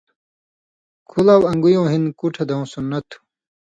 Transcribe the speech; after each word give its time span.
کُھلاؤ 1.09 1.41
ان٘گُویؤں 1.49 1.87
ہِن 1.91 2.03
کُوٹھہ 2.19 2.43
دھؤں 2.49 2.65
سنت 2.73 3.03
تھُو۔ 3.09 3.17